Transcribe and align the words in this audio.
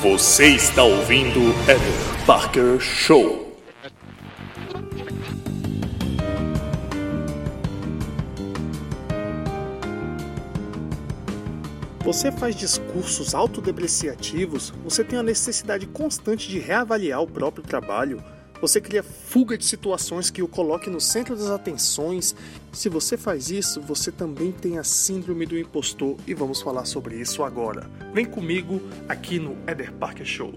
Você 0.00 0.50
está 0.50 0.84
ouvindo 0.84 1.40
Eder 1.64 2.24
Parker 2.24 2.78
Show. 2.78 3.58
Você 12.04 12.30
faz 12.30 12.54
discursos 12.54 13.34
autodepreciativos, 13.34 14.72
você 14.84 15.02
tem 15.02 15.18
a 15.18 15.22
necessidade 15.22 15.84
constante 15.88 16.48
de 16.48 16.60
reavaliar 16.60 17.20
o 17.20 17.26
próprio 17.26 17.64
trabalho, 17.64 18.22
você 18.60 18.80
cria 18.80 19.02
fuga 19.02 19.56
de 19.56 19.64
situações 19.64 20.30
que 20.30 20.42
o 20.42 20.48
coloque 20.48 20.90
no 20.90 21.00
centro 21.00 21.36
das 21.36 21.48
atenções. 21.48 22.34
Se 22.72 22.88
você 22.88 23.16
faz 23.16 23.50
isso, 23.50 23.80
você 23.80 24.10
também 24.10 24.52
tem 24.52 24.78
a 24.78 24.84
síndrome 24.84 25.46
do 25.46 25.58
impostor 25.58 26.16
e 26.26 26.34
vamos 26.34 26.60
falar 26.60 26.84
sobre 26.84 27.16
isso 27.16 27.42
agora. 27.42 27.88
Vem 28.12 28.24
comigo 28.24 28.80
aqui 29.08 29.38
no 29.38 29.56
Eder 29.66 29.92
Parker 29.92 30.26
Show. 30.26 30.52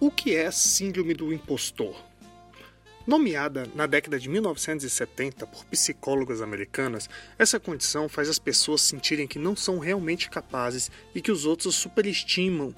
O 0.00 0.10
que 0.10 0.34
é 0.34 0.50
síndrome 0.50 1.14
do 1.14 1.32
impostor? 1.32 1.96
Nomeada 3.06 3.68
na 3.74 3.86
década 3.86 4.18
de 4.18 4.30
1970 4.30 5.46
por 5.46 5.66
psicólogas 5.66 6.40
americanas, 6.40 7.08
essa 7.38 7.60
condição 7.60 8.08
faz 8.08 8.30
as 8.30 8.38
pessoas 8.38 8.80
sentirem 8.80 9.26
que 9.26 9.38
não 9.38 9.54
são 9.54 9.78
realmente 9.78 10.30
capazes 10.30 10.90
e 11.14 11.20
que 11.20 11.30
os 11.30 11.44
outros 11.44 11.74
superestimam 11.74 12.74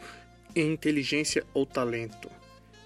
em 0.55 0.73
inteligência 0.73 1.45
ou 1.55 1.65
talento. 1.65 2.29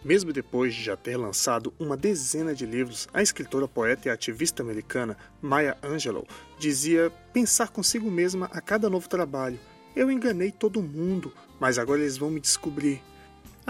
Mesmo 0.05 0.34
depois 0.34 0.74
de 0.74 0.82
já 0.82 0.98
ter 0.98 1.16
lançado 1.16 1.72
uma 1.78 1.97
dezena 1.97 2.55
de 2.55 2.66
livros, 2.66 3.08
a 3.12 3.22
escritora, 3.22 3.66
poeta 3.66 4.08
e 4.08 4.10
ativista 4.10 4.62
americana 4.62 5.16
Maya 5.41 5.78
Angelou 5.82 6.28
dizia 6.58 7.10
pensar 7.32 7.69
consigo 7.69 8.10
mesma 8.10 8.50
a 8.52 8.60
cada 8.60 8.91
novo 8.91 9.08
trabalho. 9.08 9.58
Eu 9.97 10.10
enganei 10.10 10.52
todo 10.52 10.82
mundo, 10.82 11.32
mas 11.58 11.78
agora 11.78 12.02
eles 12.02 12.19
vão 12.19 12.30
me 12.30 12.41
descobrir. 12.41 13.02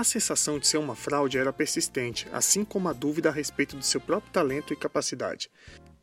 A 0.00 0.04
sensação 0.04 0.58
de 0.58 0.66
ser 0.66 0.78
uma 0.78 0.96
fraude 0.96 1.36
era 1.36 1.52
persistente, 1.52 2.26
assim 2.32 2.64
como 2.64 2.88
a 2.88 2.92
dúvida 2.94 3.28
a 3.28 3.32
respeito 3.32 3.76
do 3.76 3.84
seu 3.84 4.00
próprio 4.00 4.32
talento 4.32 4.72
e 4.72 4.76
capacidade. 4.76 5.50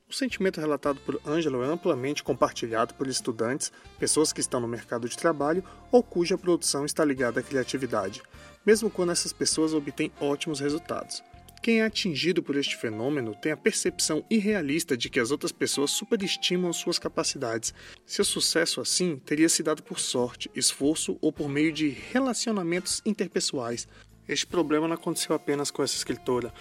O 0.07 0.13
sentimento 0.13 0.61
relatado 0.61 0.99
por 0.99 1.19
Angelo 1.25 1.63
é 1.63 1.65
amplamente 1.65 2.21
compartilhado 2.21 2.93
por 2.93 3.07
estudantes, 3.07 3.71
pessoas 3.97 4.31
que 4.31 4.39
estão 4.39 4.59
no 4.59 4.67
mercado 4.67 5.09
de 5.09 5.17
trabalho 5.17 5.63
ou 5.91 6.03
cuja 6.03 6.37
produção 6.37 6.85
está 6.85 7.03
ligada 7.03 7.39
à 7.39 7.43
criatividade, 7.43 8.21
mesmo 8.63 8.87
quando 8.87 9.13
essas 9.13 9.33
pessoas 9.33 9.73
obtêm 9.73 10.11
ótimos 10.21 10.59
resultados. 10.59 11.23
Quem 11.67 11.81
é 11.81 11.83
atingido 11.83 12.41
por 12.41 12.55
este 12.55 12.77
fenômeno 12.77 13.35
tem 13.35 13.51
a 13.51 13.57
percepção 13.57 14.23
irrealista 14.29 14.95
de 14.95 15.09
que 15.09 15.19
as 15.19 15.31
outras 15.31 15.51
pessoas 15.51 15.91
superestimam 15.91 16.71
suas 16.71 16.97
capacidades. 16.97 17.73
Seu 18.05 18.23
sucesso, 18.23 18.79
assim, 18.79 19.17
teria 19.17 19.49
se 19.49 19.61
dado 19.61 19.83
por 19.83 19.99
sorte, 19.99 20.49
esforço 20.55 21.17
ou 21.19 21.29
por 21.29 21.49
meio 21.49 21.73
de 21.73 21.89
relacionamentos 21.89 23.01
interpessoais. 23.05 23.85
Este 24.29 24.47
problema 24.47 24.87
não 24.87 24.95
aconteceu 24.95 25.35
apenas 25.35 25.69
com 25.69 25.83
essa 25.83 25.97
escritora. 25.97 26.53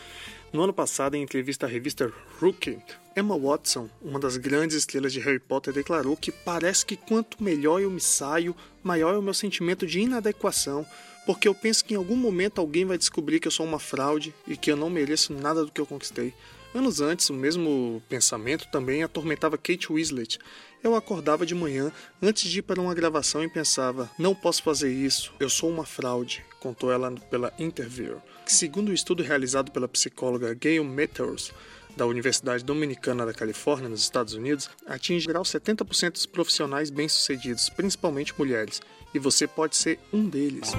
No 0.53 0.63
ano 0.65 0.73
passado, 0.73 1.15
em 1.15 1.23
entrevista 1.23 1.67
à 1.67 1.69
revista 1.69 2.13
Rookie, 2.41 2.81
Emma 3.17 3.39
Watson, 3.39 3.89
uma 4.03 4.19
das 4.19 4.37
grandes 4.37 4.77
estrelas 4.77 5.13
de 5.13 5.21
Harry 5.21 5.39
Potter, 5.39 5.73
declarou 5.73 6.17
que 6.17 6.33
parece 6.33 6.85
que 6.85 6.97
quanto 6.97 7.41
melhor 7.41 7.81
eu 7.81 7.93
me 7.93 8.01
saio, 8.01 8.57
maior 8.83 9.15
é 9.15 9.19
o 9.19 9.23
meu 9.23 9.35
sentimento 9.35 9.87
de 9.87 10.01
inadequação, 10.01 10.85
porque 11.27 11.49
eu 11.49 11.55
penso 11.55 11.85
que 11.85 11.95
em 11.95 11.97
algum 11.97 12.17
momento 12.17 12.61
alguém 12.61 12.85
vai 12.85 12.97
descobrir 12.97 13.41
que 13.41 13.49
eu 13.49 13.53
sou 13.53 13.67
uma 13.67 13.81
fraude 13.81 14.33
e 14.47 14.57
que 14.57 14.71
eu 14.71 14.77
não 14.77 14.89
mereço 14.89 15.35
nada 15.35 15.65
do 15.65 15.73
que 15.73 15.81
eu 15.81 15.87
conquistei. 15.87 16.33
Anos 16.73 17.01
antes, 17.01 17.31
o 17.31 17.35
mesmo 17.35 18.03
pensamento 18.09 18.69
também 18.71 19.03
atormentava 19.03 19.57
Kate 19.57 19.91
Winslet. 19.91 20.39
Eu 20.85 20.95
acordava 20.95 21.47
de 21.47 21.55
manhã 21.55 21.91
antes 22.23 22.51
de 22.51 22.59
ir 22.59 22.63
para 22.63 22.81
uma 22.81 22.95
gravação 22.95 23.43
e 23.43 23.49
pensava: 23.49 24.11
não 24.19 24.35
posso 24.35 24.63
fazer 24.63 24.93
isso, 24.93 25.33
eu 25.41 25.49
sou 25.49 25.71
uma 25.71 25.87
fraude, 25.87 26.45
contou 26.61 26.93
ela 26.93 27.11
pela 27.31 27.53
Interview. 27.59 28.21
Segundo 28.45 28.89
o 28.89 28.91
um 28.91 28.95
estudo 28.95 29.23
realizado 29.23 29.73
pela 29.73 29.89
psicóloga 29.89 30.55
Gail 30.55 30.85
Metters, 30.85 31.51
da 31.97 32.07
Universidade 32.07 32.63
Dominicana 32.63 33.25
da 33.25 33.33
Califórnia, 33.33 33.89
nos 33.89 34.03
Estados 34.03 34.35
Unidos, 34.35 34.69
atinge 34.87 35.27
grau 35.27 35.43
70% 35.43 36.13
dos 36.13 36.27
profissionais 36.27 36.91
bem-sucedidos, 36.91 37.71
principalmente 37.71 38.35
mulheres, 38.39 38.83
e 39.15 39.19
você 39.19 39.47
pode 39.47 39.77
ser 39.77 39.99
um 40.13 40.29
deles. 40.29 40.73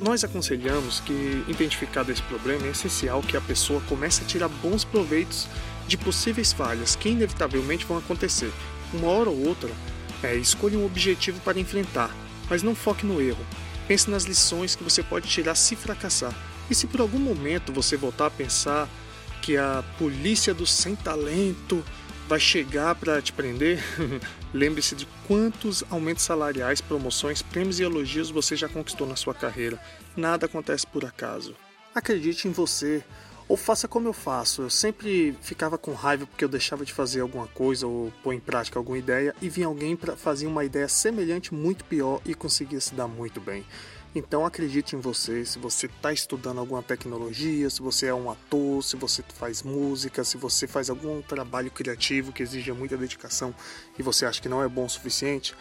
Nós 0.00 0.24
aconselhamos 0.24 1.00
que, 1.00 1.44
identificado 1.48 2.12
esse 2.12 2.22
problema, 2.22 2.66
é 2.66 2.70
essencial 2.70 3.22
que 3.22 3.36
a 3.36 3.40
pessoa 3.40 3.80
comece 3.88 4.22
a 4.22 4.26
tirar 4.26 4.48
bons 4.48 4.84
proveitos 4.84 5.48
de 5.86 5.96
possíveis 5.96 6.52
falhas 6.52 6.96
que 6.96 7.10
inevitavelmente 7.10 7.84
vão 7.84 7.98
acontecer. 7.98 8.52
Uma 8.92 9.08
hora 9.08 9.30
ou 9.30 9.46
outra, 9.46 9.70
é, 10.22 10.34
escolha 10.34 10.78
um 10.78 10.84
objetivo 10.84 11.40
para 11.40 11.58
enfrentar, 11.58 12.14
mas 12.48 12.62
não 12.62 12.74
foque 12.74 13.06
no 13.06 13.20
erro. 13.20 13.44
Pense 13.86 14.10
nas 14.10 14.24
lições 14.24 14.74
que 14.74 14.82
você 14.82 15.02
pode 15.02 15.28
tirar 15.28 15.54
se 15.54 15.76
fracassar. 15.76 16.34
E 16.70 16.74
se 16.74 16.86
por 16.86 17.00
algum 17.00 17.18
momento 17.18 17.72
você 17.72 17.96
voltar 17.96 18.26
a 18.26 18.30
pensar 18.30 18.88
que 19.42 19.56
a 19.56 19.84
polícia 19.98 20.54
do 20.54 20.66
sem 20.66 20.96
talento 20.96 21.84
vai 22.26 22.40
chegar 22.40 22.94
para 22.94 23.20
te 23.20 23.32
prender, 23.32 23.78
lembre-se 24.54 24.94
de 24.94 25.06
quantos 25.26 25.84
aumentos 25.90 26.24
salariais, 26.24 26.80
promoções, 26.80 27.42
prêmios 27.42 27.78
e 27.78 27.82
elogios 27.82 28.30
você 28.30 28.56
já 28.56 28.68
conquistou 28.68 29.06
na 29.06 29.16
sua 29.16 29.34
carreira. 29.34 29.78
Nada 30.16 30.46
acontece 30.46 30.86
por 30.86 31.04
acaso. 31.04 31.54
Acredite 31.94 32.48
em 32.48 32.52
você. 32.52 33.04
Ou 33.46 33.56
faça 33.56 33.86
como 33.86 34.08
eu 34.08 34.12
faço. 34.12 34.62
Eu 34.62 34.70
sempre 34.70 35.36
ficava 35.42 35.76
com 35.76 35.92
raiva 35.92 36.26
porque 36.26 36.44
eu 36.44 36.48
deixava 36.48 36.84
de 36.84 36.92
fazer 36.92 37.20
alguma 37.20 37.46
coisa 37.48 37.86
ou 37.86 38.12
pôr 38.22 38.32
em 38.32 38.40
prática 38.40 38.78
alguma 38.78 38.96
ideia 38.96 39.34
e 39.40 39.48
vinha 39.48 39.66
alguém 39.66 39.94
para 39.94 40.16
fazer 40.16 40.46
uma 40.46 40.64
ideia 40.64 40.88
semelhante, 40.88 41.52
muito 41.52 41.84
pior 41.84 42.20
e 42.24 42.34
conseguia 42.34 42.80
se 42.80 42.94
dar 42.94 43.06
muito 43.06 43.40
bem. 43.40 43.64
Então 44.14 44.46
acredite 44.46 44.94
em 44.94 45.00
você, 45.00 45.44
se 45.44 45.58
você 45.58 45.86
está 45.86 46.12
estudando 46.12 46.58
alguma 46.58 46.82
tecnologia, 46.82 47.68
se 47.68 47.82
você 47.82 48.06
é 48.06 48.14
um 48.14 48.30
ator, 48.30 48.82
se 48.82 48.94
você 48.94 49.24
faz 49.34 49.62
música, 49.64 50.22
se 50.22 50.36
você 50.36 50.68
faz 50.68 50.88
algum 50.88 51.20
trabalho 51.20 51.68
criativo 51.68 52.32
que 52.32 52.40
exija 52.40 52.72
muita 52.72 52.96
dedicação 52.96 53.52
e 53.98 54.02
você 54.04 54.24
acha 54.24 54.40
que 54.40 54.48
não 54.48 54.62
é 54.62 54.68
bom 54.68 54.84
o 54.84 54.88
suficiente, 54.88 55.52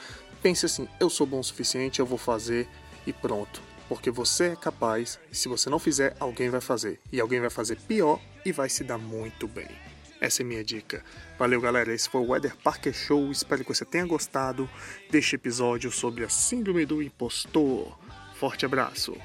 pense 0.44 0.68
assim: 0.68 0.88
eu 1.00 1.10
sou 1.10 1.26
bom 1.26 1.40
o 1.40 1.44
suficiente, 1.44 2.00
eu 2.00 2.06
vou 2.06 2.18
fazer 2.18 2.68
e 3.08 3.12
pronto. 3.12 3.73
Porque 3.94 4.10
você 4.10 4.46
é 4.46 4.56
capaz 4.56 5.20
e 5.32 5.36
se 5.36 5.48
você 5.48 5.70
não 5.70 5.78
fizer, 5.78 6.16
alguém 6.20 6.50
vai 6.50 6.60
fazer. 6.60 7.00
E 7.12 7.22
alguém 7.22 7.40
vai 7.40 7.52
fazer 7.52 7.78
pior 7.88 8.20
e 8.44 8.52
vai 8.52 8.68
se 8.68 8.84
dar 8.84 8.98
muito 8.98 9.48
bem. 9.48 9.70
Essa 10.20 10.42
é 10.42 10.44
minha 10.44 10.64
dica. 10.64 11.04
Valeu, 11.38 11.62
galera. 11.62 11.94
Esse 11.94 12.10
foi 12.10 12.22
o 12.22 12.30
Weather 12.30 12.56
Parker 12.58 12.92
Show. 12.92 13.32
Espero 13.32 13.64
que 13.64 13.72
você 13.72 13.86
tenha 13.86 14.06
gostado 14.06 14.68
deste 15.12 15.36
episódio 15.36 15.92
sobre 15.92 16.24
a 16.26 16.30
Síndrome 16.30 16.88
do 16.88 17.04
Impostor. 17.04 17.96
Forte 18.34 18.66
abraço! 18.66 19.16